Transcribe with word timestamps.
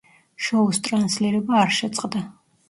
შოუს 0.45 0.79
ტრანსლირება 0.87 1.61
არ 1.65 1.77
შეწყდა. 1.81 2.25